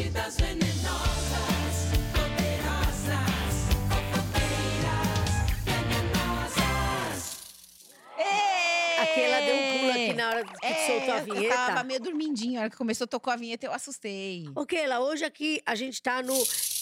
[0.00, 0.39] It doesn't.
[10.40, 11.54] Hora que É, soltou a Eu vinheta.
[11.54, 14.44] tava meio dormindinho, a hora que começou a tocar a vinheta, eu assustei.
[14.54, 16.34] Ô, Keila, hoje aqui a gente tá no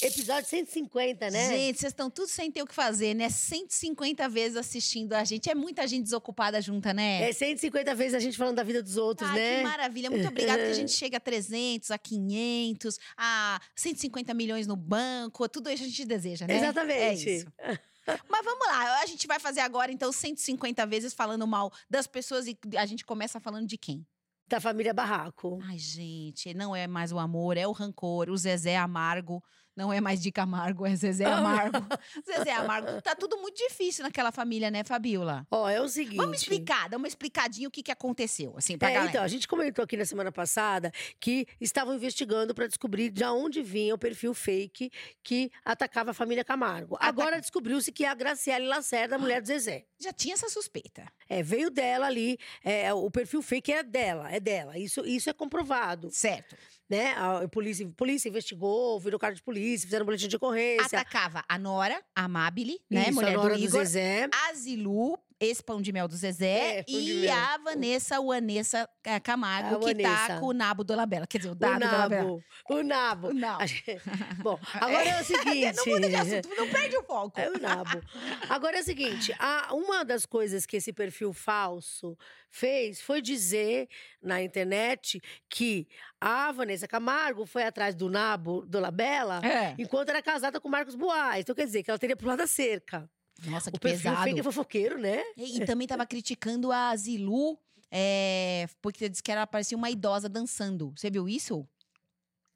[0.03, 1.48] episódio 150, né?
[1.48, 3.29] Gente, vocês estão tudo sem ter o que fazer, né?
[3.29, 5.51] 150 vezes assistindo a gente.
[5.51, 7.29] É muita gente desocupada junta, né?
[7.29, 9.59] É 150 vezes a gente falando da vida dos outros, Ah, né?
[9.59, 10.11] que maravilha.
[10.11, 15.48] Muito obrigada que a gente chega a 300, a 500, a 150 milhões no banco.
[15.48, 16.56] Tudo isso a gente deseja, né?
[16.56, 17.29] Exatamente.
[17.29, 17.47] É isso.
[18.29, 22.47] Mas vamos lá, a gente vai fazer agora, então, 150 vezes falando mal das pessoas
[22.47, 24.07] e a gente começa falando de quem?
[24.49, 25.59] Da família Barraco.
[25.62, 28.30] Ai, gente, não é mais o amor, é o rancor.
[28.30, 29.45] O Zezé Amargo.
[29.78, 31.78] Não é mais de Camargo, é Zezé Amargo.
[32.27, 33.00] Zezé Amargo.
[33.00, 35.46] Tá tudo muito difícil naquela família, né, Fabiola?
[35.48, 36.16] Ó, é o seguinte.
[36.16, 39.10] Vamos explicar, dá uma explicadinha o que, que aconteceu, assim, pra É, galera.
[39.12, 43.62] então, a gente comentou aqui na semana passada que estavam investigando para descobrir de onde
[43.62, 44.90] vinha o perfil fake
[45.23, 46.96] que atacava a família Camargo.
[46.98, 49.85] Agora descobriu-se que é a Graciele Lacerda, a mulher do Zezé.
[50.01, 51.07] Já tinha essa suspeita.
[51.29, 54.76] É, veio dela ali, é, o perfil fake é dela, é dela.
[54.76, 56.57] Isso, isso é comprovado, Certo.
[56.89, 57.15] Né?
[57.17, 61.01] A polícia, polícia investigou, virou cara de polícia, fizeram boletim de ocorrência.
[61.01, 63.85] Atacava a Nora, a Amabile, né, Isso, mulher a Nora do Igor.
[63.85, 64.28] Zezé.
[64.33, 66.81] a Zilu, esse pão de mel do Zezé.
[66.81, 70.41] É, e a Vanessa, o Anessa eh, Camargo, A que tá Vanessa.
[70.41, 71.27] com o nabo do Labela.
[71.27, 72.22] Quer dizer, o O dado do Labela.
[72.25, 73.28] nabo, o nabo.
[73.28, 73.65] O nabo.
[74.43, 75.77] Bom, agora é o seguinte.
[75.77, 77.39] Não muda de assunto, não perde o foco.
[77.41, 78.00] É o nabo.
[78.49, 82.16] Agora é o seguinte: a- uma das coisas que esse perfil falso
[82.50, 83.89] fez foi dizer
[84.22, 85.87] na internet que
[86.21, 89.75] a Vanessa Camargo foi atrás do nabo do Labela É.
[89.78, 91.41] enquanto era casada com Marcos Boaz.
[91.41, 93.09] Então quer dizer que ela teria pulado a cerca.
[93.47, 94.25] Nossa, que o perfil pesado.
[94.25, 95.22] fake é fofoqueiro, né?
[95.37, 97.59] E, e também tava criticando a Zilu,
[97.91, 100.93] é, porque disse que ela parecia uma idosa dançando.
[100.97, 101.66] Você viu isso?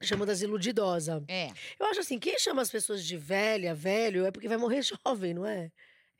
[0.02, 1.24] Chama das iludidosa.
[1.28, 1.50] É.
[1.78, 5.32] Eu acho assim, quem chama as pessoas de velha, velho, é porque vai morrer jovem,
[5.32, 5.70] não é?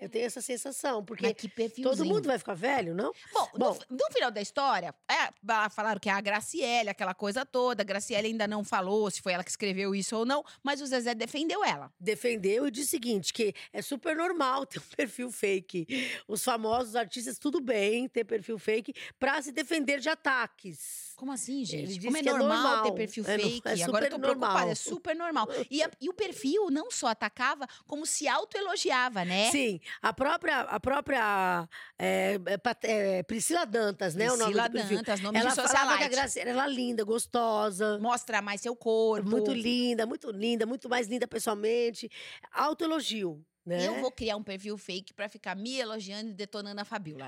[0.02, 1.32] Eu tenho essa sensação, porque
[1.80, 3.12] todo mundo vai ficar velho, não?
[3.32, 3.78] Bom, Bom.
[3.88, 7.82] No, no final da história, é, falaram que é a Graciele, aquela coisa toda.
[7.82, 10.86] A Graciele ainda não falou se foi ela que escreveu isso ou não, mas o
[10.86, 11.92] Zezé defendeu ela.
[12.00, 15.86] defendeu e disse o seguinte: que é super normal ter um perfil fake.
[16.26, 21.11] Os famosos artistas, tudo bem ter perfil fake para se defender de ataques.
[21.22, 22.00] Como assim, gente?
[22.04, 22.82] Como é que é normal, normal.
[22.82, 23.62] ter perfil É fake?
[23.64, 24.68] é Agora eu tô super preocupada, normal.
[24.68, 25.48] é super normal.
[25.70, 29.48] E, a- e o perfil não só atacava, como se autoelogiava, né?
[29.52, 34.24] Sim, a própria, a própria é, é, é, Priscila Dantas, né?
[34.32, 34.96] o nome Priscila do perfil.
[34.96, 36.10] Dantas, nome Ela de falava que a socialite.
[36.16, 38.00] Graciela era linda, gostosa.
[38.00, 39.30] Mostra mais seu corpo.
[39.30, 42.10] Muito linda, muito linda, muito mais linda pessoalmente.
[42.50, 43.86] Autoelogio, né?
[43.86, 47.26] Eu vou criar um perfil fake pra ficar me elogiando e detonando a Fabiola.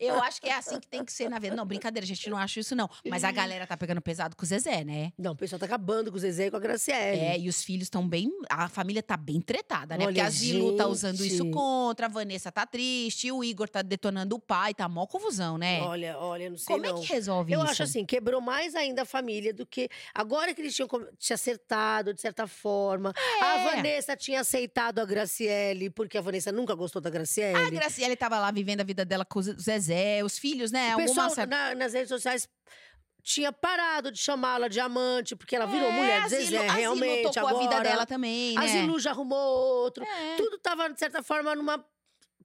[0.00, 1.54] Eu, eu acho que é assim que tem que ser na vida.
[1.54, 2.88] Não, brincadeira, gente, não acho isso não.
[3.08, 5.12] Mas a galera tá pegando pesado com o Zezé, né?
[5.18, 7.20] Não, o pessoal tá acabando com o Zezé e com a Graciele.
[7.20, 8.30] É, e os filhos estão bem.
[8.48, 10.04] A família tá bem tretada, né?
[10.04, 11.34] Porque Olha, a Zilu tá usando gente.
[11.34, 15.58] isso contra, a Vanessa tá triste, o Igor tá detonando o pai, tá mó confusão,
[15.58, 15.80] né?
[15.82, 16.98] Olha, olha, não sei Como não.
[16.98, 17.70] é que resolve Eu isso?
[17.70, 19.88] acho assim, quebrou mais ainda a família do que.
[20.14, 23.12] Agora que eles tinham se acertado, de certa forma.
[23.42, 23.64] A É.
[23.76, 27.56] Vanessa tinha aceitado a Graciele, porque a Vanessa nunca gostou da Graciele.
[27.58, 30.94] A Graciele tava lá vivendo a vida dela com o Zezé, os filhos, né?
[30.94, 31.46] o pessoal Alguma...
[31.46, 32.48] na- nas redes sociais
[33.22, 36.58] tinha parado de chamá-la de amante, porque ela virou mulher É, a do Zezé, Zilu-
[36.58, 37.22] a Zilu realmente.
[37.32, 37.56] tocou agora.
[37.56, 38.68] a vida dela também, A né?
[38.68, 39.38] Zilu já arrumou
[39.82, 40.04] outro.
[40.04, 40.36] É.
[40.36, 41.82] Tudo tava, de certa forma, numa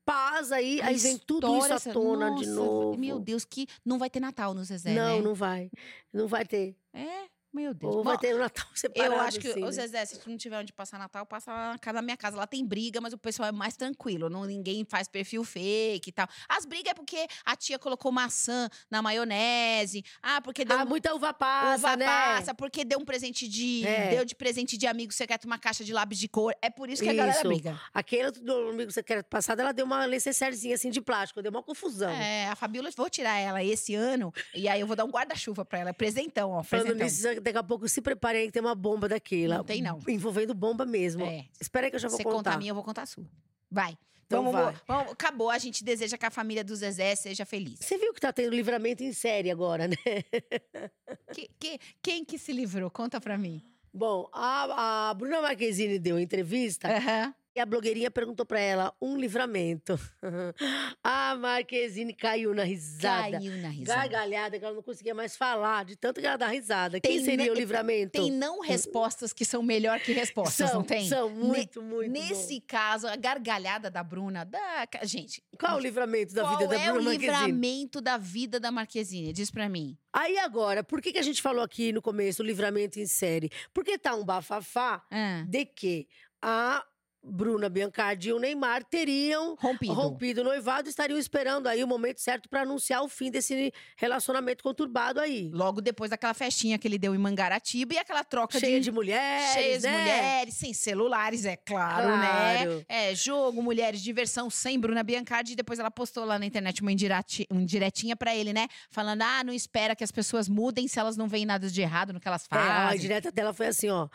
[0.06, 0.82] paz aí.
[0.82, 2.98] A aí vem tudo isso à tona de Nossa, novo.
[2.98, 5.22] Meu Deus, que não vai ter Natal no Zezé, não, né?
[5.22, 5.70] não vai.
[6.14, 6.76] Não vai ter.
[6.94, 7.26] É,
[7.59, 7.96] meu Deus.
[7.96, 9.14] Ou Bom, vai ter o Natal separado.
[9.14, 9.72] Eu acho que, assim, né?
[9.72, 12.38] Zezé, se tu não tiver onde passar Natal, passa lá na casa da minha casa.
[12.38, 14.30] Lá tem briga, mas o pessoal é mais tranquilo.
[14.30, 16.28] Não, ninguém faz perfil fake e tal.
[16.48, 20.03] As brigas é porque a tia colocou maçã na maionese.
[20.22, 22.06] Ah, porque deu Ah, um- muita uva passa, uva né?
[22.06, 23.86] passa, porque deu um presente de.
[23.86, 24.09] É.
[24.12, 26.53] Deu de presente de amigo secreto uma caixa de lápis de cor.
[26.62, 27.48] É por isso que a galera Isso.
[27.48, 27.80] briga.
[27.94, 32.09] Aquele do amigo secreto passado, ela deu uma necessairezinha assim de plástico, deu uma confusão.
[32.12, 35.64] É, a Fabiola, vou tirar ela esse ano e aí eu vou dar um guarda-chuva
[35.66, 35.94] pra ela.
[35.94, 36.64] Presentão, ó.
[36.64, 37.31] Falando Presentão.
[37.31, 39.57] nisso, daqui a pouco se preparem que tem uma bomba daquela.
[39.57, 40.00] Não tem, não.
[40.07, 41.24] Envolvendo bomba mesmo.
[41.25, 41.46] É.
[41.60, 42.36] Espera aí que eu já vou Você contar.
[42.38, 43.25] conta a minha, eu vou contar a sua.
[43.69, 43.98] Vai.
[44.25, 44.75] Então vamos, vai.
[44.88, 45.50] vamos- acabou.
[45.50, 47.80] A gente deseja que a família do Zezé seja feliz.
[47.81, 49.96] Você viu que tá tendo livramento em série agora, né?
[51.34, 52.90] Que- que- quem que se livrou?
[52.92, 53.63] Conta pra mim.
[53.94, 57.34] Bom, a, a Bruna Marquezine deu entrevista Aham.
[57.56, 60.00] E a blogueirinha perguntou pra ela um livramento.
[61.04, 63.31] a Marquezine caiu na risada.
[63.40, 64.00] Caiu na risada.
[64.01, 67.00] Gargalhada, que ela não conseguia mais falar, de tanto que ela dá risada.
[67.00, 68.12] Quem Tem seria ne- o livramento?
[68.12, 71.07] Tem não respostas que são melhor que respostas, são, não tem?
[71.10, 72.07] São, Ne- muito, muito.
[72.12, 72.19] bom.
[72.19, 74.88] Nesse caso, a gargalhada da Bruna, da...
[75.04, 77.34] gente, Qual o livramento da qual vida da é o Bruna Marquezine?
[77.36, 79.34] livramento da vida da Marquezine?
[79.34, 79.98] Diz pra mim.
[80.13, 83.50] Aí agora, por que, que a gente falou aqui no começo, o livramento em série?
[83.74, 86.07] Porque tá um bafafá Ah, de que
[86.42, 86.84] a
[87.24, 89.94] Bruna Biancardi e o Neymar teriam rompido.
[89.94, 93.74] rompido o noivado e estariam esperando aí o momento certo para anunciar o fim desse
[93.98, 95.50] relacionamento conturbado aí.
[95.54, 99.54] Logo depois daquela festinha que ele deu em Mangaratiba e aquela troca Cheia de mulheres,
[99.54, 99.98] Cheias de né?
[100.00, 102.77] mulheres, sem celulares, é claro, Claro.
[102.77, 102.86] né?
[102.88, 105.54] É, jogo, mulheres, diversão, sem Bruna Biancardi.
[105.54, 108.68] E depois ela postou lá na internet uma indireti- um indiretinha pra ele, né?
[108.89, 112.13] Falando, ah, não espera que as pessoas mudem se elas não veem nada de errado
[112.13, 113.00] no que elas É, a fazem.
[113.00, 114.07] direta dela foi assim, ó.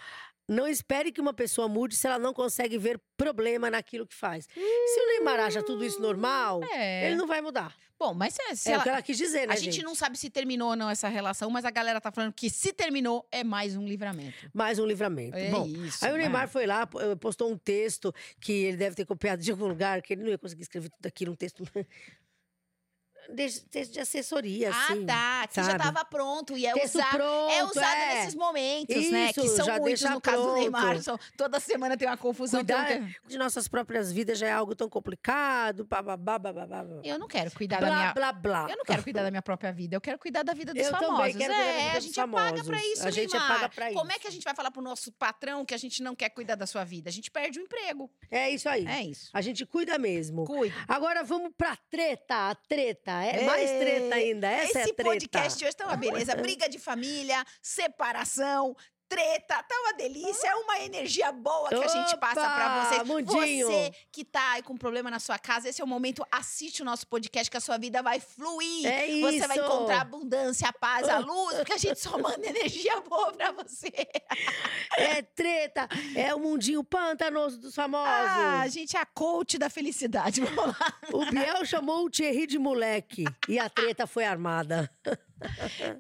[0.49, 4.47] Não espere que uma pessoa mude se ela não consegue ver problema naquilo que faz.
[4.55, 7.07] Se o Neymar acha tudo isso normal, É.
[7.07, 7.75] ele não vai mudar.
[7.99, 9.95] Bom, mas se, se é ela- o que ela quis dizer, né, a gente, não
[9.95, 13.27] sabe se terminou ou não essa relação, mas a galera tá falando que se terminou
[13.33, 14.51] é mais um livramento.
[14.53, 15.37] Mais um livramento.
[15.37, 16.05] É Bom, isso.
[16.05, 16.23] aí o né?
[16.25, 20.03] Neymar foi lá, eh, postou um texto que ele deve ter copiado de algum lugar,
[20.03, 21.63] que ele não ia conseguir escrever tudo aquilo, um texto.
[23.33, 25.05] De- texto de assessoria, assim.
[25.05, 25.47] ah, tá.
[25.49, 25.83] Que já sabe?
[25.85, 27.11] tava pronto e é Texto usar.
[27.11, 28.15] pronto, É usado é.
[28.15, 29.33] nesses momentos, né?
[29.33, 30.59] Que Isso, são já muitos no caso do pronto.
[30.61, 31.03] Neymar.
[31.03, 32.61] São, toda semana tem uma confusão.
[32.61, 32.87] Cuidar
[33.27, 35.85] de nossas próprias vidas já é algo tão complicado.
[35.85, 38.13] Bababá, bababá, Eu não quero cuidar da blá, minha.
[38.15, 38.67] blá, blá.
[38.71, 40.91] Eu não quero cuidar da minha própria vida, eu quero cuidar da vida dos Eu
[40.93, 41.37] também famosos.
[41.37, 42.93] quero cuidar da é, vida a dos gente é paga pra famosos.
[42.93, 43.55] isso, A gente é Neymar.
[43.61, 44.21] paga pra Como é isso.
[44.21, 46.67] que a gente vai falar pro nosso patrão que a gente não quer cuidar da
[46.67, 47.09] sua vida?
[47.09, 48.11] A gente perde o emprego.
[48.31, 48.87] É isso aí.
[48.87, 49.31] É isso.
[49.33, 50.45] A gente cuida mesmo.
[50.45, 50.75] Cuida.
[50.89, 52.51] Agora vamos pra treta.
[52.51, 53.14] A treta.
[53.23, 54.49] É mais Ei, treta ainda.
[54.51, 55.05] Essa Esse é treta.
[55.05, 56.35] podcast hoje tá uma beleza.
[56.37, 58.75] Briga de família, separação,
[59.09, 60.49] treta, tá uma delícia.
[60.49, 63.03] É uma energia boa que a gente passa pra Opa, vocês.
[63.09, 63.67] mundinho.
[63.67, 66.25] Você que tá aí com problema na sua casa, esse é o momento.
[66.31, 68.87] Assiste o nosso podcast que a sua vida vai fluir.
[68.87, 69.67] É Você vai isso.
[69.67, 73.53] encontrar a abundância, a paz, a luz, porque a gente só manda energia boa pra
[73.53, 73.93] você.
[74.97, 75.89] É treta.
[76.15, 78.09] É o mundinho pantanoso dos famosos.
[78.09, 80.41] Ah, a gente é a coach da felicidade.
[80.43, 80.95] Vamos lá.
[81.13, 83.25] O Biel chamou o Thierry de moleque.
[83.49, 84.91] E a treta foi armada.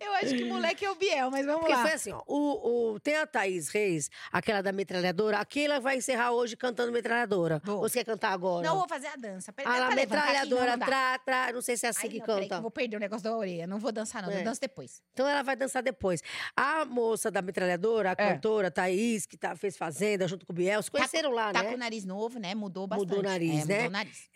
[0.00, 1.82] Eu acho que moleque é o Biel, mas vamos Porque lá.
[1.82, 2.22] foi assim, ó.
[2.26, 5.38] O, o- tem a Thaís Reis, aquela da metralhadora.
[5.38, 7.60] Aquela vai encerrar hoje cantando metralhadora.
[7.64, 7.80] Vou.
[7.80, 8.66] Você quer cantar agora?
[8.66, 9.52] Não vou fazer a dança.
[9.52, 11.52] Peraí, Ah lá, pra levantar aqui, metralhadora, não tra, tra.
[11.52, 12.54] Não sei se é assim Ai, que não, peraí, canta.
[12.56, 13.66] eu vou perder o negócio da orelha.
[13.66, 14.30] Não vou dançar, não.
[14.30, 14.40] É.
[14.40, 15.02] Eu danço depois.
[15.12, 16.22] Então ela vai dançar depois.
[16.56, 18.14] A moça da metralhadora, a É.
[18.34, 21.68] cantora Thaís, que tá, fez Fazenda junto com o Biel, se conheceram lá, Tá né?
[21.70, 22.54] com o nariz novo, né?
[22.54, 23.08] Mudou bastante.
[23.08, 23.74] Mudou o nariz, é, né?
[23.76, 24.28] Mudou o nariz.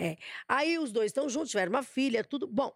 [0.48, 2.46] Aí os dois estão juntos, tiveram uma filha, tudo.
[2.46, 2.72] Bom.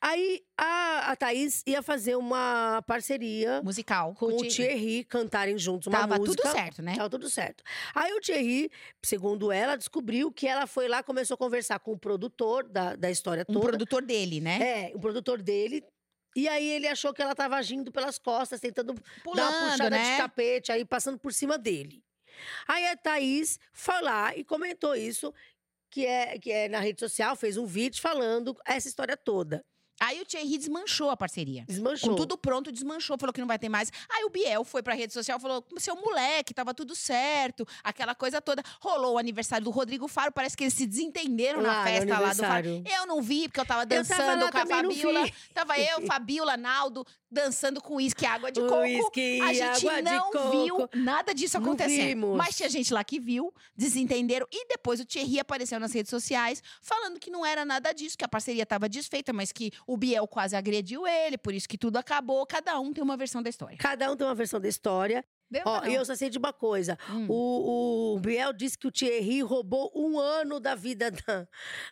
[0.00, 4.14] Aí a, a Thaís ia fazer uma parceria Musical.
[4.14, 6.42] com o Thierry cantarem juntos uma Tava música.
[6.42, 6.94] tudo certo, né?
[6.96, 7.64] Tava tudo certo.
[7.94, 8.70] Aí o Thierry,
[9.02, 13.10] segundo ela, descobriu que ela foi lá, começou a conversar com o produtor da, da
[13.10, 13.68] história Um toda.
[13.68, 14.58] produtor dele, né?
[14.90, 15.82] É, o produtor dele.
[16.36, 18.92] E aí ele achou que ela estava agindo pelas costas, tentando
[19.36, 20.16] dar uma puxada de né?
[20.18, 22.02] tapete, aí passando por cima dele.
[22.66, 25.32] Aí a Thaís foi lá e comentou isso,
[25.94, 29.64] que é, que é na rede social, fez um vídeo falando essa história toda.
[30.00, 31.64] Aí o Thierry desmanchou a parceria.
[31.68, 32.10] Desmanchou.
[32.10, 33.92] Com tudo pronto, desmanchou, falou que não vai ter mais.
[34.10, 38.42] Aí o Biel foi pra rede social, falou: seu moleque, tava tudo certo, aquela coisa
[38.42, 38.60] toda.
[38.80, 42.18] Rolou o aniversário do Rodrigo Faro, parece que eles se desentenderam Lá, na no festa
[42.18, 42.82] lá do Faro.
[42.84, 45.30] Eu não vi, porque eu tava tava dançando lá com a Fabiola.
[45.54, 48.76] Tava eu, Fabiola, Naldo, dançando com uísque e água de coco.
[48.78, 50.50] Uísque A gente água de não coco.
[50.50, 52.14] viu nada disso acontecer.
[52.14, 54.46] Mas tinha gente lá que viu, desentenderam.
[54.50, 58.24] E depois o Thierry apareceu nas redes sociais falando que não era nada disso, que
[58.24, 61.96] a parceria estava desfeita, mas que o Biel quase agrediu ele, por isso que tudo
[61.96, 62.46] acabou.
[62.46, 63.76] Cada um tem uma versão da história.
[63.78, 65.24] Cada um tem uma versão da história.
[65.64, 66.98] Ó, e eu só sei de uma coisa.
[67.10, 67.26] Hum.
[67.28, 71.48] O, o Biel disse que o Thierry roubou um ano da vida da,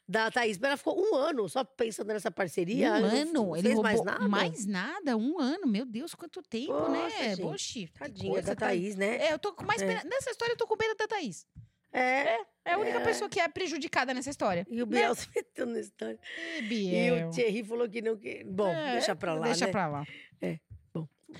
[0.08, 0.58] da Thaís.
[0.58, 2.92] Mas ela ficou um ano só pensando nessa parceria.
[2.94, 3.00] Um
[3.32, 3.52] não ano?
[3.54, 4.28] fez Ele roubou mais nada?
[4.28, 5.16] mais nada?
[5.16, 5.66] Um ano?
[5.66, 7.36] Meu Deus, quanto tempo, Poxa, né?
[7.36, 7.86] gente.
[7.86, 9.16] Que Tadinha coisa, da tá- Thaís, né?
[9.18, 9.86] É, eu tô com mais É.
[9.86, 10.02] pena.
[10.08, 11.46] Nessa história, eu tô com pena da Thaís.
[11.92, 12.38] É.
[12.64, 13.04] É a única É.
[13.04, 14.66] pessoa que é prejudicada nessa história.
[14.70, 16.18] E o Biel se meteu na história.
[16.58, 17.28] E Biel.
[17.28, 18.16] o Thierry falou que não.
[18.16, 18.42] Que...
[18.44, 19.44] Bom, É, deixa pra lá.
[19.44, 19.72] Deixa né?
[19.72, 20.02] pra lá.
[20.02, 20.71] O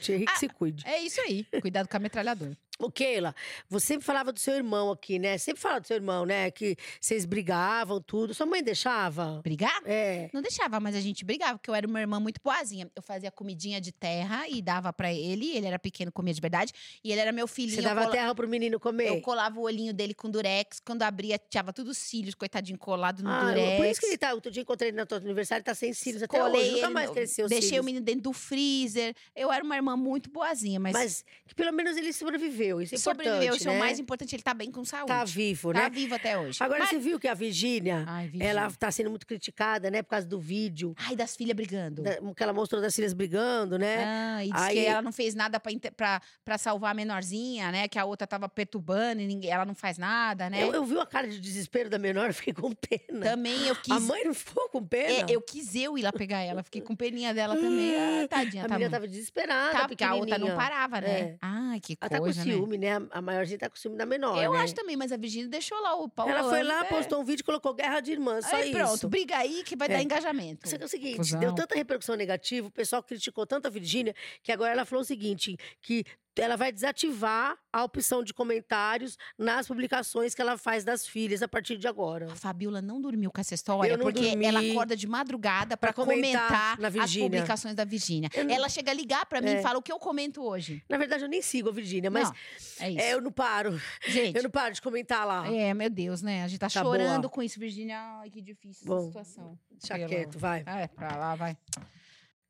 [0.01, 0.87] Thierry que Ah, se cuide.
[0.87, 1.45] É isso aí.
[1.61, 2.57] Cuidado com a metralhadora.
[2.91, 3.35] Keila,
[3.69, 5.37] você sempre falava do seu irmão aqui, né?
[5.39, 6.51] Sempre fala do seu irmão, né?
[6.51, 8.33] Que vocês brigavam, tudo.
[8.35, 9.41] Sua mãe deixava?
[9.43, 9.81] Brigar?
[9.85, 10.31] É.
[10.33, 12.91] Não deixava, mas a gente brigava, porque eu era uma irmã muito boazinha.
[12.95, 15.57] Eu fazia comidinha de terra e dava pra ele.
[15.57, 16.73] Ele era pequeno, comia de verdade.
[17.05, 17.77] E ele era meu filhinho.
[17.77, 19.09] Você dava cola- terra pro menino comer?
[19.09, 20.81] Eu colava o olhinho dele com durex.
[20.85, 23.77] Quando abria, tinha tudo os cílios, coitadinho, colado no Ah, durex.
[23.77, 24.33] por isso que ele tá.
[24.35, 26.73] Outro dia encontrei ele na tua aniversário, ele tá sem cílios até Colei hoje.
[26.73, 27.83] Nunca mais no- cresceu Deixei cílios.
[27.83, 29.15] o menino dentro do freezer.
[29.35, 32.72] Eu era uma irmã muito boazinha, mas, Mas que pelo menos ele sobreviveu.
[32.73, 32.83] Sobreviveu.
[32.83, 33.79] Isso é Sobreviveu, importante, isso é o né?
[33.81, 35.09] mais importante, ele tá bem com saúde.
[35.09, 35.91] Tá vivo, Tá né?
[35.91, 36.59] vivo até hoje.
[36.63, 38.05] Agora, Mas- você viu que a Virgínia,
[38.41, 40.03] ela tá sendo muito criticada, né?
[40.03, 40.95] Por causa do vídeo.
[40.97, 42.03] Ai, das filhas brigando.
[42.03, 44.05] da- que ela mostrou das filhas brigando, né?
[44.05, 47.89] Ah, e diz Aí- que ela não fez nada pra salvar a menorzinha, né?
[47.89, 50.63] Que a outra tava perturbando e ninguém, ela não faz nada, né?
[50.63, 53.21] Eu, eu vi a cara de desespero da menor, fiquei com pena.
[53.25, 53.93] Também eu quis.
[53.93, 55.31] A mãe não ficou com pena?
[55.31, 56.63] É, eu quis eu ir lá pegar ela.
[56.63, 57.95] Fiquei com peninha dela também.
[58.23, 61.21] Ah, tadinha, a tá menina tava desesperada, Tá, porque a outra não parava, né?
[61.21, 61.37] É.
[61.41, 62.53] Ai, que Ela tá com coisa, né?
[62.63, 62.91] Ciúme, né?
[63.11, 64.61] A- maiorzinha tá com ciúme da menor, Eu né?
[64.61, 66.33] acho também, mas a Virgínia deixou lá o Paulo.
[66.33, 66.89] Ela foi lá, é.
[66.89, 68.79] postou um vídeo e colocou guerra de irmãs, só Aí isso.
[68.79, 70.03] pronto, briga aí que vai dar É.
[70.03, 70.69] engajamento.
[70.69, 71.41] Só que é o seguinte, Confusão.
[71.41, 75.05] deu tanta repercussão negativa, o pessoal criticou tanto a Virgínia, que agora ela falou o
[75.07, 76.05] seguinte, que
[76.41, 81.49] ela vai desativar a opção de comentários nas publicações que ela faz das filhas a
[81.49, 82.31] partir de agora.
[82.33, 84.45] A Fabiola não dormiu com essa história, porque dormi.
[84.47, 88.31] ela acorda de madrugada pra Pra comentar comentar, as publicações da Virgínia.
[88.35, 89.59] Não- Ela chega a ligar pra mim É.
[89.59, 90.83] e fala o que eu comento hoje.
[90.89, 92.37] Na verdade, eu nem sigo a Virgínia, mas Não,
[92.81, 93.01] é isso.
[93.01, 93.81] é, eu não paro.
[94.07, 95.47] Gente, Eu não paro de comentar lá.
[95.53, 96.45] é, meu Deus, né?
[96.45, 97.31] A gente tá, Tá chorando boa.
[97.31, 97.99] com isso, Virgínia.
[98.21, 99.59] Ai, que difícil Bom, essa situação.
[99.71, 100.63] Deixa Pelo- quieto, vai.
[100.67, 101.57] É, pra lá, vai.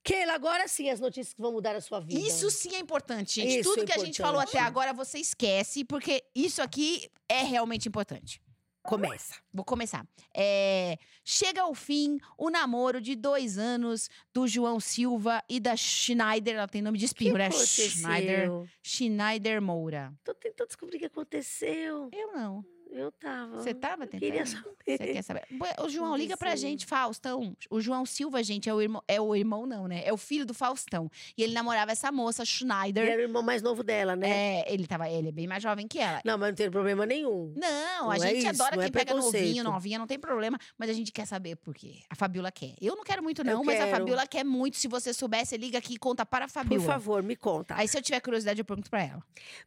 [0.05, 2.21] Keila, agora sim as notícias que vão mudar a sua vida.
[2.21, 3.61] Isso sim é importante, gente.
[3.61, 4.57] Isso Tudo é que a gente falou importante.
[4.59, 8.41] até agora, você esquece, porque isso aqui é realmente importante.
[8.85, 9.37] Começa.
[9.55, 10.05] Vou começar.
[10.35, 16.57] É, chega ao fim o namoro de dois anos do João Silva e da Schneider.
[16.57, 17.47] Ela tem nome de O que espirro, né?
[17.47, 17.89] aconteceu?
[17.91, 18.51] Schneider,
[18.83, 20.13] Schneider Moura.
[20.25, 22.09] Tô tentando descobrir o que aconteceu.
[22.13, 22.65] Eu não.
[22.95, 23.57] Eu tava.
[23.57, 24.21] Você tava Eu tentando?
[24.31, 24.75] Queria saber.
[24.87, 25.43] Você quer saber?
[25.83, 27.57] O João, liga pra gente, Faustão.
[27.71, 29.03] O João Silva, gente, é o irmão.
[29.09, 30.03] É o irmão, não, né?
[30.05, 31.11] É o filho do Faustão.
[31.37, 33.09] E ele namorava essa moça, Ele Schneider.
[33.09, 34.29] era o irmão mais novo dela, né?
[34.61, 36.21] É, ele, tava, ele é bem mais jovem que ela.
[36.25, 37.55] Não, mas não tem problema nenhum.
[37.57, 40.19] Não, a Não é gente isso, adora não é quem pega novinho, novinha, não tem
[40.19, 40.59] problema.
[40.77, 42.01] Mas a gente quer saber por quê.
[42.11, 42.75] A Fabiola quer.
[42.81, 43.97] Eu não quero muito, Eu não, mas a quero.
[43.99, 44.77] Fabiola quer muito.
[44.77, 46.85] Se você soubesse, liga aqui e conta para a Por Fabiola.
[46.85, 47.75] favor, me conta.
[47.77, 49.23] Aí, se eu tiver curiosidade, eu pergunto pra ela.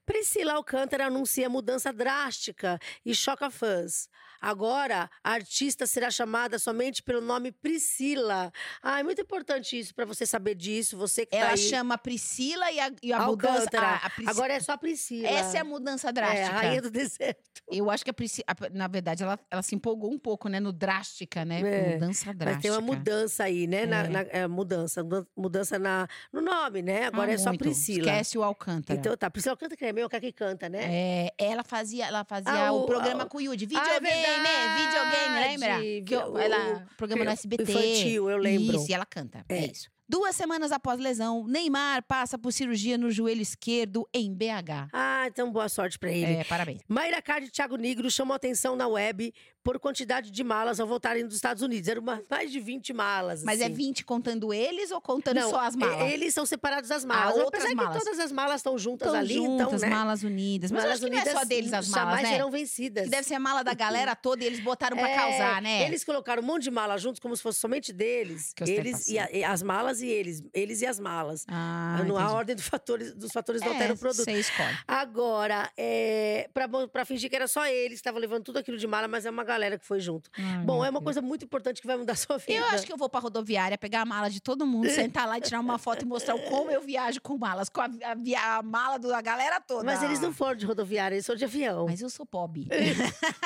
[0.05, 4.10] Priscila Alcântara anuncia mudança drástica e choca fãs.
[4.49, 8.51] Agora, a artista será chamada somente pelo nome Priscila.
[8.81, 11.57] Ah, é muito importante isso pra você saber disso, você que Ela tá aí.
[11.57, 13.69] chama Priscila e a, e a mudança.
[13.79, 15.27] A- a Pris- Agora é só Priscila.
[15.27, 16.47] Essa é a mudança É, drástica.
[16.49, 17.39] a rainha do deserto.
[17.71, 20.59] Eu acho que a Priscila, na verdade, ela, ela se empolgou um pouco, né?
[20.59, 21.61] No drástica, né?
[21.61, 22.45] É, Mudança drástica.
[22.53, 23.85] Mas tem uma mudança aí, né?
[23.87, 24.07] Na, É.
[24.07, 25.03] na- é, mudança.
[25.03, 27.05] mudan- Mudança na, no nome, né?
[27.05, 27.61] Agora Ah, é só muito.
[27.63, 28.09] Priscila.
[28.11, 28.99] Esquece o Alcântara.
[28.99, 30.83] Então tá, Priscila Alcântara que é meu, que é quem canta, né?
[30.83, 33.65] É, ela fazia, ela fazia Ah, o, o- programa ah, com o Yudi.
[33.65, 35.68] é Videogame, videogame, lembra?
[35.68, 36.04] verdade.
[36.06, 37.63] Que eu- O- ela, programa no SBT.
[37.63, 38.75] infantil, eu lembro.
[38.75, 39.46] Isso, e ela canta.
[39.50, 39.65] É, É.
[39.72, 39.89] isso.
[40.08, 44.88] Duas semanas após lesão, Neymar passa por cirurgia no joelho esquerdo em BH.
[44.94, 46.32] Ah, então boa sorte pra ele.
[46.34, 46.82] É, parabéns.
[46.88, 49.34] Mayra Card e Thiago Negro chamou atenção na web
[49.65, 51.89] por quantidade de malas ao voltarem dos Estados Unidos.
[51.89, 53.43] Eram mais de 20 malas.
[53.43, 53.74] Mas é assim.
[53.74, 56.12] 20 contando eles ou contando Não, só as malas?
[56.13, 57.36] Eles são separados das malas.
[57.36, 57.98] outras Apesar malas.
[57.98, 59.95] que todas as malas estão juntas Tão ali, juntas, então, né?
[59.95, 60.69] malas unidas.
[60.72, 62.31] Mas malas acho que não é só deles as malas, jamais né?
[62.36, 63.03] serão vencidas.
[63.05, 65.88] Que deve ser a mala da galera toda e eles botaram pra É, causar, né?
[65.88, 68.53] Eles colocaram um monte de malas juntos, como se fosse somente deles.
[68.53, 70.43] Que eles e, a- e as malas e eles.
[70.53, 71.43] Eles e as malas.
[71.48, 72.36] Ah, no, a entendi.
[72.36, 74.24] ordem dos fatores, dos fatores não é, alteram o produto.
[74.25, 74.77] Você escolhe.
[74.88, 78.86] Agora, é, pra, pra fingir que era só eles que estavam levando tudo aquilo de
[78.86, 80.29] mala, mas é uma galera que foi junto.
[80.38, 82.53] Ai, Bom, meu é uma coisa muito importante que vai mudar a sua vida.
[82.53, 85.38] Eu acho que eu vou pra rodoviária, pegar a mala de todo mundo, sentar lá
[85.38, 88.57] e tirar uma foto e mostrar como eu viajo com malas, com a, a via-
[88.57, 89.83] a mala da galera toda.
[89.83, 91.85] Mas eles não foram de rodoviária, eles foram de avião.
[91.88, 92.67] Mas eu sou pobre.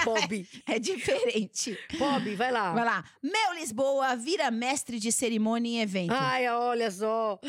[0.04, 0.48] Bob.
[0.68, 1.78] é diferente.
[1.98, 2.74] Bob, vai lá.
[2.74, 3.04] Vai lá.
[3.22, 6.12] Mel Lisboa vira mestre de cerimônia em evento.
[6.14, 7.40] Ai, olha só.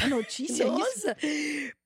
[0.00, 0.78] A notícia é isso?
[1.06, 1.16] Nossa!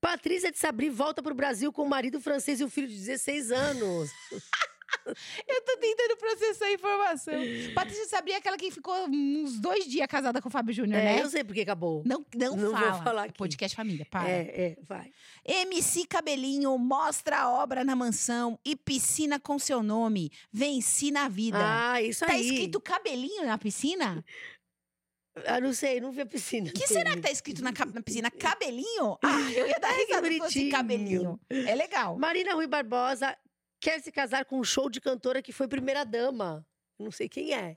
[0.01, 3.53] Patrícia de Sabri volta pro Brasil com o marido francês e o filho de 16
[3.53, 4.11] anos.
[5.49, 7.35] Eu tô tentando processar a informação.
[7.75, 11.05] Patrícia Sabria é aquela que ficou uns dois dias casada com o Fábio Júnior, É,
[11.17, 11.23] né?
[11.23, 12.03] eu sei porque acabou.
[12.07, 13.03] Não, não, Não vou fala.
[13.03, 13.35] falar aqui.
[13.39, 14.29] Podcast Família, para.
[14.29, 15.11] É, é, vai.
[15.45, 20.31] MC Cabelinho mostra a obra na mansão e piscina com seu nome.
[20.53, 21.59] Venci na vida.
[21.61, 22.43] Ah, isso tá aí.
[22.49, 24.25] escrito cabelinho na piscina?
[25.47, 26.69] Ah, não sei, não vi a piscina.
[26.69, 28.31] O que será que tá escrito na, na piscina?
[28.31, 29.17] Cabelinho?
[29.23, 30.71] Ah, eu ia dar risada se fosse bonitinho.
[30.73, 31.41] cabelinho.
[31.51, 32.19] É legal.
[32.19, 33.37] Marina Rui Barbosa
[33.81, 36.67] quer se casar com um show de cantora que foi primeira dama.
[36.99, 37.77] Não sei quem é.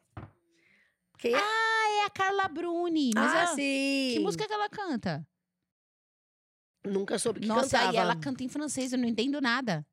[1.18, 1.38] Quem é?
[1.38, 3.12] Ah, é a Carla Bruni.
[3.14, 4.10] Mas ah, ela- sim.
[4.14, 5.28] que música que ela canta?
[6.84, 7.92] Nunca soube que Nossa, cantava.
[7.92, 9.86] aí ela canta em francês, eu não entendo nada.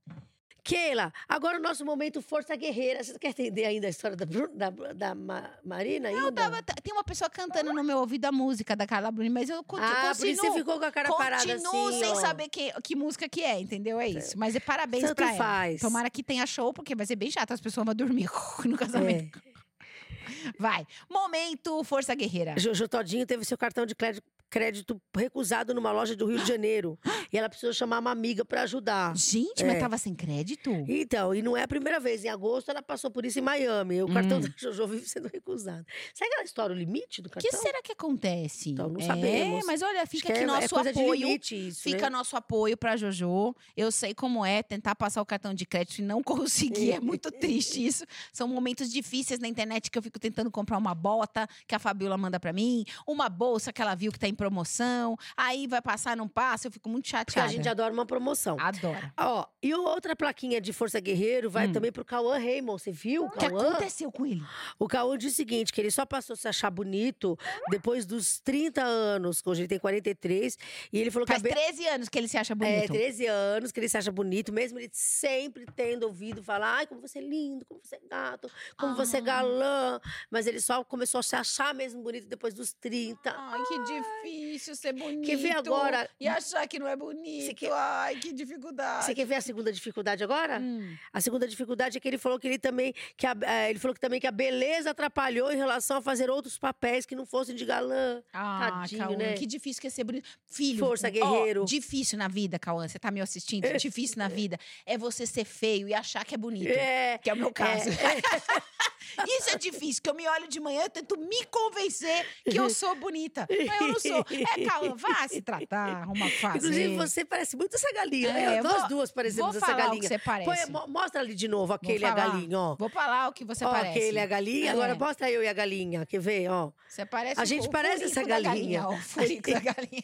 [0.68, 3.02] Keila, agora o nosso momento Força Guerreira.
[3.02, 6.20] Você quer entender ainda a história da, da, da Ma- Marina ainda?
[6.20, 9.48] Eu tava, tem uma pessoa cantando no meu ouvido a música da Carla Bruni, mas
[9.48, 12.10] eu conti- Ah, por isso você continuo, ficou com a cara parada assim, continuo sem
[12.12, 12.14] ó.
[12.16, 13.98] saber que, que música que é, entendeu?
[13.98, 14.38] É isso.
[14.38, 15.36] Mas é parabéns Tanto pra ela.
[15.38, 15.80] faz.
[15.80, 18.28] Tomara que tenha show, porque vai ser bem chato, as pessoas vão dormir
[18.66, 19.40] no casamento.
[19.54, 20.52] É.
[20.58, 20.86] Vai.
[21.08, 22.54] Momento Força Guerreira.
[22.58, 26.98] Jojo Todinho teve seu cartão de crédito, crédito recusado numa loja do Rio de Janeiro.
[27.32, 29.14] e ela precisou chamar uma amiga pra ajudar.
[29.16, 29.66] Gente, É.
[29.66, 30.70] mas tava sem crédito?
[30.88, 32.24] Então, e não é a primeira vez.
[32.24, 34.02] Em agosto, ela passou por isso em Miami.
[34.02, 34.40] O cartão Hum.
[34.42, 35.84] da Jojo vive sendo recusado.
[36.14, 37.50] Sabe aquela história, o limite do O cartão?
[37.50, 38.70] que será que acontece?
[38.70, 39.66] Então, não é, sabemos.
[39.66, 41.20] mas olha, fica aqui é, nosso é coisa de apoio.
[41.26, 42.10] limite isso, Fica né?
[42.10, 43.54] nosso apoio pra Jojo.
[43.76, 46.92] Eu sei como é tentar passar o cartão de crédito e não conseguir.
[46.92, 48.04] É muito triste isso.
[48.32, 52.16] São momentos difíceis na internet que eu fico tentando comprar uma bota que a Fabiola
[52.16, 55.16] manda pra mim, uma bolsa que ela viu que tá em promoção.
[55.36, 57.48] Aí vai passar, não passa, eu fico muito Porque a chateada.
[57.50, 58.56] gente adora uma promoção.
[58.58, 59.12] Adora.
[59.18, 61.72] Ó, e outra plaquinha de Força Guerreiro vai Hum.
[61.72, 62.80] também pro Cauã Raymond.
[62.80, 64.42] Você viu o O que aconteceu com ele?
[64.78, 67.36] O Cauã diz o seguinte, que ele só passou a se achar bonito
[67.70, 70.56] depois dos 30 anos, que hoje ele tem 43.
[70.92, 72.92] E ele falou que Faz a be- 13 anos que ele se acha É, bonito.
[72.92, 77.00] 13 anos que ele se acha bonito, mesmo ele sempre tendo ouvido falar, ai, como
[77.00, 79.22] você é lindo, como você é gato, como você é Ah.
[79.22, 80.00] galã.
[80.30, 83.34] Mas ele só começou a se achar mesmo bonito depois dos 30.
[83.36, 84.27] Ai, que difícil
[84.58, 85.26] ser bonito.
[85.26, 86.08] Quer ver agora?
[86.20, 87.72] E achar que não é bonito.
[87.72, 89.04] Ai, que dificuldade.
[89.04, 90.58] Você quer ver a segunda dificuldade agora?
[90.60, 90.96] Hum.
[91.12, 93.94] A segunda dificuldade é que ele falou que ele também que a, eh, ele falou
[93.94, 97.54] que também que a beleza atrapalhou em relação a fazer outros papéis que não fossem
[97.54, 98.22] de galã.
[98.32, 99.32] Ah, Tadinho, Cauã, né?
[99.34, 100.28] que difícil que é ser bonito.
[100.46, 101.64] Filho, Força, ó, guerreiro.
[101.64, 102.86] difícil na vida, Cauã.
[102.86, 103.66] Você tá me assistindo?
[103.78, 106.68] Difícil na vida é você ser feio e achar que é bonito.
[106.68, 107.18] É.
[107.18, 107.88] Que é o meu caso.
[109.26, 112.68] Isso é difícil, que eu me olho de manhã e tento me convencer que eu
[112.70, 113.46] sou bonita.
[113.48, 114.24] Mas eu não sou.
[114.30, 116.58] É, Cauã, vá se tratar, arruma fazer.
[116.58, 118.28] Inclusive, você parece muito essa galinha.
[118.30, 120.08] É, É, eu nós vou- duas parecemos Vou essa falar o que galinha.
[120.08, 120.66] você parece.
[120.66, 122.74] Põe- mo- mostra ali de novo aquele e a galinha, ó.
[122.76, 123.98] Vou falar o que você ó, parece.
[123.98, 124.72] aquele é a galinha.
[124.72, 124.94] Agora É.
[124.94, 126.06] mostra eu e a galinha.
[126.06, 126.70] Quer ver, ó?
[126.88, 128.86] Você parece A gente parece essa da galinha.
[128.86, 130.02] ó, O furico da galinha.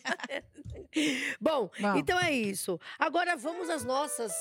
[1.41, 1.97] Bom, Bom.
[1.97, 2.79] então é isso.
[2.99, 4.33] Agora vamos às nossas,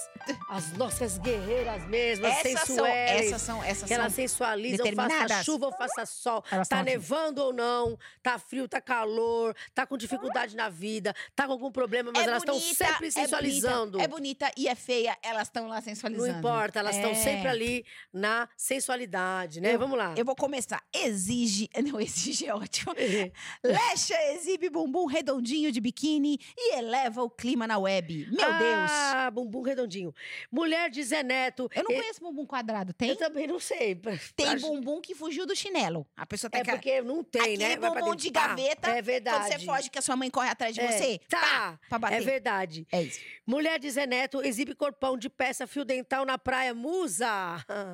[0.49, 3.21] as nossas guerreiras mesmo, as Essas são, sensuais.
[3.21, 4.13] essas são, essas que elas
[4.53, 4.85] são.
[4.85, 4.95] sensualizam,
[5.27, 6.43] faça chuva ou faça sol.
[6.51, 6.91] Elas tá tão aqui.
[6.91, 11.71] nevando ou não, tá frio, tá calor, tá com dificuldade na vida, tá com algum
[11.71, 13.91] problema, mas é elas estão sempre é sensualizando.
[13.97, 16.37] bonita, É bonita e é feia, elas estão lá Não sensualizando.
[16.39, 17.15] importa, elas estão É.
[17.15, 19.75] sempre ali na sensualidade, né?
[19.75, 20.13] Eu- Vamos lá.
[20.17, 20.81] Eu vou começar.
[20.93, 21.69] Exige.
[21.83, 22.93] Não, exige é ótimo.
[23.63, 28.27] Lecha exibe bumbum redondinho de biquíni e eleva o clima na web.
[28.31, 28.91] Meu Deus.
[28.91, 30.13] Ah, bumbum redondinho.
[30.51, 31.69] Mulher de Zé Neto.
[31.75, 32.93] Eu não conheço bumbum quadrado.
[32.93, 33.09] Tem?
[33.09, 33.95] Eu também não sei.
[34.35, 36.05] Tem Acho- bumbum que fugiu do chinelo.
[36.15, 36.71] A pessoa tem É que.
[36.71, 37.77] porque não tem, Aquele né?
[37.77, 39.37] Pra bumbum de gaveta, É verdade.
[39.49, 41.19] Quando você foge que a sua mãe corre atrás de É, você.
[41.29, 42.15] Tá, pá, pra bater.
[42.17, 42.87] é verdade.
[42.91, 43.19] É isso.
[43.45, 47.25] Mulher de Zé Neto exibe corpão de peça fio dental na praia Musa.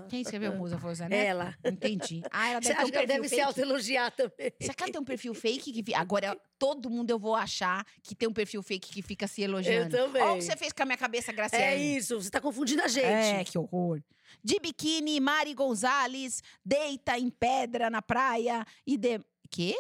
[0.09, 1.27] Quem escreveu Musa foi o Zé Neto?
[1.27, 1.55] Ela.
[1.65, 2.21] Entendi.
[2.31, 4.51] Ah, ela Você deve acha um ela deve se autoelogiar também?
[4.61, 5.71] Será que ela tem um perfil fake?
[5.83, 5.93] Que...
[5.95, 9.89] Agora, todo mundo eu vou achar que tem um perfil fake que fica se elogiando.
[9.95, 10.21] também.
[10.21, 11.65] Olha o que você fez com a minha cabeça, Graciela.
[11.65, 13.05] É isso, você tá confundindo a gente.
[13.05, 14.01] É, que horror.
[14.43, 19.19] De biquíni, Mari Gonzalez deita em pedra na praia e de...
[19.51, 19.75] Quê?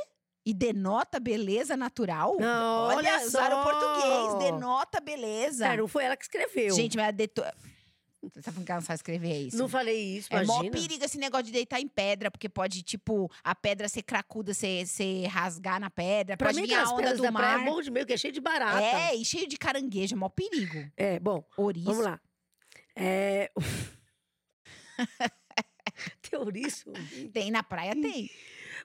[0.45, 2.35] E denota beleza natural?
[2.39, 3.71] Não, olha usaram o só.
[3.71, 4.51] português.
[4.51, 5.67] Denota beleza.
[5.67, 6.73] É, não foi ela que escreveu.
[6.73, 7.43] Gente, mas a deto...
[8.21, 9.57] Você tá falando que ela não sabe escrever isso?
[9.57, 10.71] não falei isso, É mó imagina.
[10.71, 14.85] perigo esse negócio de deitar em pedra, porque pode, tipo, a pedra ser cracuda, ser,
[14.87, 17.67] ser rasgar na pedra, Pra pode mim, vir a onda do da praia mar.
[17.67, 18.81] é bom de meio, que é cheio de barata.
[18.81, 20.85] É, e cheio de caranguejo, é mó perigo.
[20.97, 21.85] É, bom, Ouriço.
[21.85, 22.19] vamos lá.
[22.95, 23.49] É...
[26.21, 26.91] Tem ouriço?
[27.33, 28.29] Tem na praia, tem.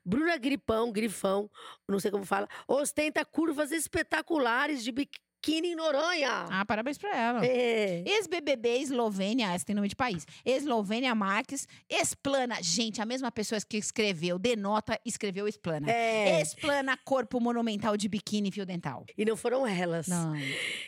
[0.05, 1.51] Bruna Gripão, Grifão,
[1.89, 6.47] não sei como fala, ostenta curvas espetaculares de biquíni em Noronha.
[6.51, 7.45] Ah, parabéns pra ela.
[7.47, 8.03] É.
[8.07, 10.27] Ex-BBB Eslovênia, essa tem nome de país.
[10.45, 12.63] Eslovênia Marques, explana.
[12.63, 15.91] Gente, a mesma pessoa que escreveu, denota, escreveu explana.
[15.91, 16.41] É.
[16.41, 19.05] Explana corpo monumental de biquíni e fio dental.
[19.17, 20.33] E não foram elas Não.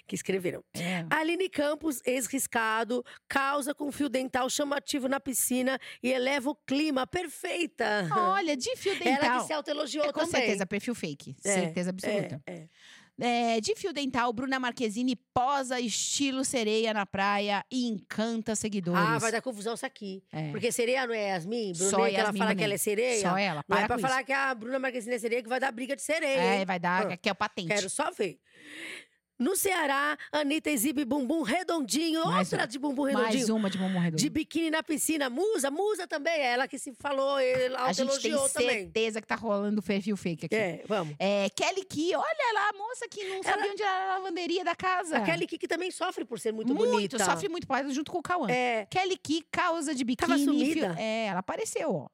[0.07, 0.65] que escreveram.
[0.75, 1.05] É.
[1.11, 7.07] Aline Campos, ex-riscado, causa com fio dental chamativo na piscina e eleva o clima.
[7.07, 8.09] Perfeita!
[8.13, 9.25] Olha, de fio dental.
[9.25, 10.41] Ela que se autoelogiou É, com também.
[10.41, 11.37] certeza, perfil fake.
[11.45, 12.41] É, certeza absoluta.
[12.47, 12.67] É,
[13.21, 13.61] é.
[13.61, 19.01] De fio dental, Bruna Marquezine posa estilo sereia na praia e encanta seguidores.
[19.01, 20.23] Ah, vai dar confusão isso aqui.
[20.33, 20.51] É.
[20.51, 21.75] Porque sereia não é Yasmin?
[21.75, 23.21] Só Brunet, que ela Yasmin fala que ela é sereia?
[23.21, 24.27] Só ela, Não para é pra falar isso.
[24.27, 26.65] que a Bruna Marquezine é sereia que vai dar briga de sereia, É, hein?
[26.67, 27.69] vai dar, Ah, que é o patente.
[27.69, 28.39] Quero só ver.
[29.39, 32.25] No Ceará, Anitta exibe bumbum redondinho.
[32.27, 32.67] Mais outra uma.
[32.67, 33.57] de bumbum Mais redondinho.
[33.57, 34.17] uma de bumbum redondo.
[34.23, 35.29] De biquíni na piscina.
[35.29, 36.33] Musa, Musa também.
[36.33, 38.69] É ela que se falou, ela a gente tem elogiou também.
[38.85, 40.55] certeza que tá rolando perfil fake aqui.
[40.55, 41.15] É, vamos.
[41.19, 44.75] É, Kelly Key, olha lá, a moça que não sabia onde era a lavanderia da
[44.75, 45.19] casa.
[45.19, 47.23] A Kelly Kiki também sofre por ser muito, muito, bonita.
[47.25, 48.51] sofre muito por junto com o Cauã.
[48.51, 48.87] É.
[48.91, 50.29] Kelly Key, causa de biquíni.
[50.29, 50.95] Tava fio- sumida?
[50.99, 52.09] É, ela apareceu, ó.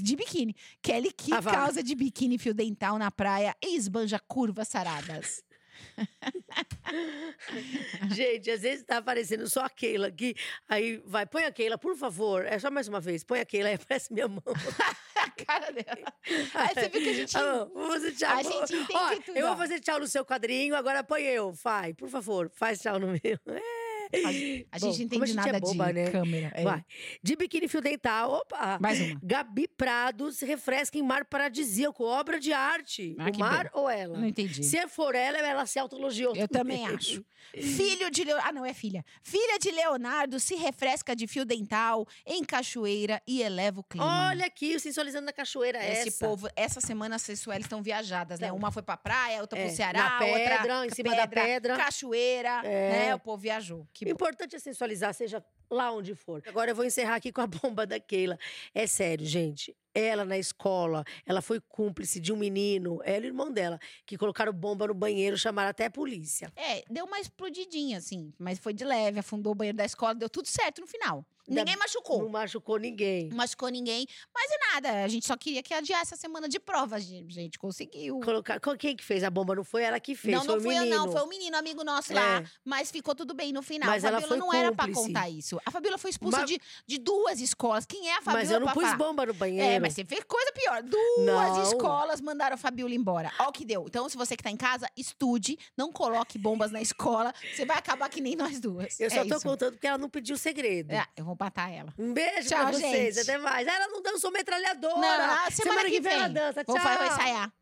[0.00, 0.54] De biquíni.
[0.80, 5.42] Kelly Key, Ah, causa de biquíni fio dental na praia e esbanja curvas saradas.
[8.14, 10.34] Gente, às vezes tá aparecendo só a Keila aqui.
[10.68, 12.44] Aí vai, põe a Keila, por favor.
[12.46, 13.24] É só mais uma vez.
[13.24, 14.42] Põe a Keila, aí aparece minha mão.
[15.16, 16.12] a cara dela.
[16.54, 17.36] Aí você viu que a gente.
[17.36, 18.36] Ah, vou fazer tchau.
[18.36, 21.52] A gente entende Ó, tudo, Eu vou fazer tchau no seu quadrinho, agora põe eu.
[21.52, 23.20] Vai, por favor, faz tchau no meu.
[23.22, 23.79] É.
[24.12, 26.10] A, a Bom, gente não entende gente nada é boba, de né?
[26.10, 26.52] câmera.
[26.54, 26.62] É.
[26.64, 26.84] Vai.
[27.22, 28.78] De biquíni fio dental, opa.
[28.80, 29.20] Mais uma.
[29.22, 33.14] Gabi Prado se refresca em mar paradisíaco, obra de arte.
[33.18, 34.18] Ah, o mar ou ela?
[34.18, 34.64] Não entendi.
[34.64, 36.34] Se for ela, ela se autologiou.
[36.34, 37.24] Eu também acho.
[37.54, 38.48] Filho de Leonardo.
[38.48, 39.04] Ah, não, é filha.
[39.22, 44.28] Filha de Leonardo se refresca de fio dental em cachoeira e eleva o clima.
[44.30, 45.78] Olha aqui, o sensualizando na cachoeira.
[45.84, 46.26] Esse essa.
[46.26, 48.46] povo, essa semana as sensuais estão viajadas, né?
[48.48, 48.56] Então.
[48.58, 51.76] Uma foi pra praia, outra É, pro Ceará, pedra, outra em cima da pedra.
[51.76, 52.90] cachoeira, É.
[53.06, 53.14] né?
[53.14, 53.86] O povo viajou.
[54.00, 56.42] Que O importante é sensualizar, seja lá onde for.
[56.46, 58.38] Agora eu vou encerrar aqui com a bomba da Keila.
[58.74, 59.76] É sério, gente.
[59.94, 64.16] Ela na escola, ela foi cúmplice de um menino, ela e o irmão dela, que
[64.16, 66.52] colocaram bomba no banheiro, chamaram até a polícia.
[66.56, 70.28] É, deu uma explodidinha, assim, mas foi de leve, afundou o banheiro da escola, deu
[70.30, 71.24] tudo certo no final.
[71.48, 72.22] Ninguém machucou.
[72.22, 73.28] Não machucou ninguém.
[73.28, 75.04] Não machucou ninguém, mas é nada.
[75.04, 77.34] A gente só queria que adiasse a semana de provas, gente.
[77.34, 78.20] gente conseguiu.
[78.20, 78.60] Colocar...
[78.78, 79.56] Quem que fez a bomba?
[79.56, 81.10] Não foi ela que fez, não, foi não o fui eu, não.
[81.10, 82.40] Foi um menino, amigo nosso lá.
[82.40, 82.44] É.
[82.64, 83.88] Mas ficou tudo bem no final.
[83.88, 85.08] Mas a Fabiola foi não era pra cúmplice.
[85.08, 85.60] contar isso.
[85.66, 87.84] A Fabiola foi expulsa Mas- de, de duas escolas.
[87.84, 88.96] Quem é a Fabiola Mas eu não pus falar?
[88.96, 89.66] bomba no banheiro.
[89.66, 90.82] É, mas você fez coisa pior.
[90.82, 91.62] Duas Não.
[91.62, 93.32] escolas mandaram a Fabiola embora.
[93.38, 93.84] Ó o que deu.
[93.86, 95.58] Então, se você que tá em casa, estude.
[95.76, 97.32] Não coloque bombas na escola.
[97.54, 98.98] Você vai acabar que nem nós duas.
[99.00, 99.44] Eu só é tô isso.
[99.48, 100.92] contando porque ela não pediu segredo.
[100.92, 101.92] É, eu vou matar ela.
[101.98, 103.20] Um beijo Tchau, pra vocês, gente.
[103.30, 103.66] até mais.
[103.66, 104.94] Ela não dançou metralhadora.
[104.96, 106.12] Não, na semana, que vem.
[106.12, 106.62] ela dança.
[106.66, 106.84] Vou, Tchau.
[106.84, 107.52] fa- vou ensaiar.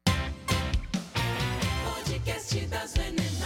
[1.84, 3.37] Podcast das venenosas.